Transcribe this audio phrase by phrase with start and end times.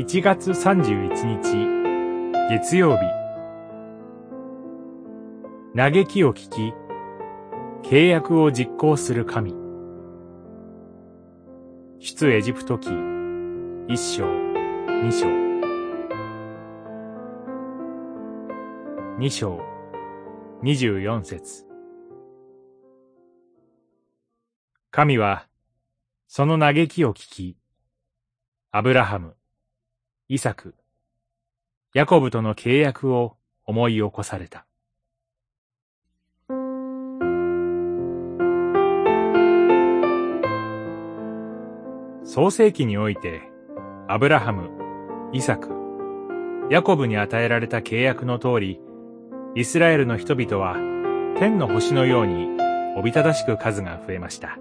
[0.00, 3.02] 1月31日月曜日。
[5.76, 6.72] 嘆きを聞き
[7.86, 9.54] 契約を実行する神。
[11.98, 12.88] 出エジプト記
[13.88, 14.24] 一章
[15.02, 15.26] 二章。
[19.18, 19.60] 二章
[20.62, 21.66] 二十四節。
[24.90, 25.46] 神は
[26.26, 27.58] その嘆きを聞き
[28.70, 29.36] アブラハム
[30.32, 30.76] イサク、
[31.92, 34.64] ヤコブとの契約を思い起こされた。
[42.22, 43.42] 創世記において、
[44.06, 44.70] アブラハム、
[45.32, 45.70] イサク、
[46.70, 48.80] ヤコブに与えられた契約の通り、
[49.56, 50.76] イスラエルの人々は
[51.40, 52.46] 天の星のように
[52.96, 54.58] おびただしく数が増えました。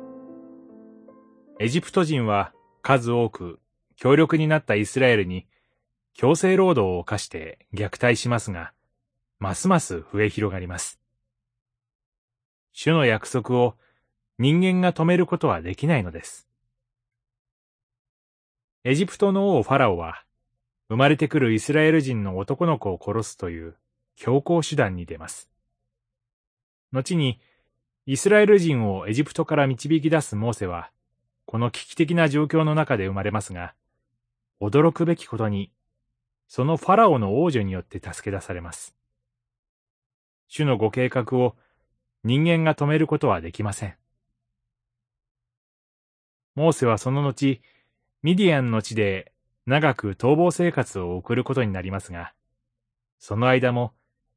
[1.60, 3.60] エジプト人は数多く
[3.98, 5.46] 強力になったイスラエルに
[6.14, 8.74] 強制労働を犯して虐待しますが、
[9.40, 11.00] ますます増え広がります。
[12.74, 13.76] 主の約束を
[14.38, 16.48] 人間が止めることはできないのです。
[18.86, 20.24] エジプトの王ファラオは、
[20.88, 23.76] 生まれてくるイスラエル人の男の子を殺すという
[24.16, 25.50] 強行手段に出ます。
[26.92, 27.42] 後に、
[28.06, 30.90] イスラエル人をエジプトから導き出すモーセは、
[31.46, 33.76] この危機的な状況の中で生まれますが、
[34.62, 35.72] 驚くべきことに
[36.50, 38.96] そのファラオの王女によって助け出されます。
[40.48, 41.56] 主のご計画を
[42.24, 43.96] 人間が止めることはできません。
[46.56, 47.62] モーセはその後、
[48.24, 49.32] ミディアンの地で
[49.68, 52.34] 長く逃亡生活を送ることになりますが、
[53.20, 53.94] その間も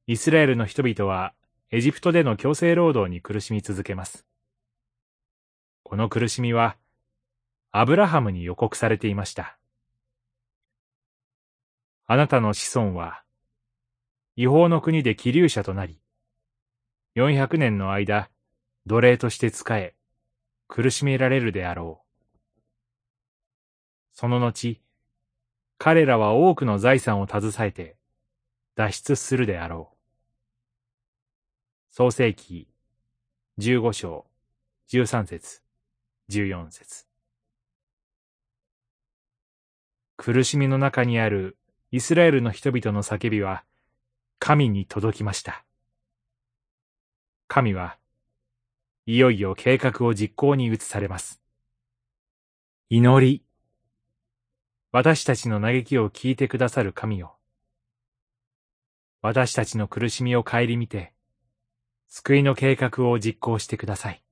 [0.07, 1.33] イスラエルの人々は
[1.71, 4.27] エジプトでの強制労働に苦しみ続けます。
[5.83, 6.77] この苦しみは、
[7.71, 9.57] アブラハムに予告されていました。
[12.13, 13.23] あなたの子孫は、
[14.37, 15.99] 違法の国で気流者となり、
[17.17, 18.29] 400年の間、
[18.85, 19.95] 奴隷として仕え、
[20.69, 22.61] 苦しめられるであろう。
[24.13, 24.79] その後、
[25.79, 27.97] 彼らは多くの財産を携えて、
[28.77, 29.97] 脱出するであろう。
[31.89, 32.69] 創世記
[33.59, 34.27] 15章
[34.91, 35.63] 13節
[36.29, 37.07] 14節
[40.19, 41.57] 苦しみの中にある
[41.95, 43.65] イスラエルの人々の叫びは
[44.39, 45.63] 神に届きました。
[47.49, 47.99] 神は
[49.05, 51.43] いよいよ計画を実行に移されます。
[52.89, 53.45] 祈り。
[54.91, 57.37] 私たちの嘆きを聞いてくださる神よ。
[59.21, 61.13] 私たちの苦しみを顧みて、
[62.09, 64.23] 救いの計画を実行してください。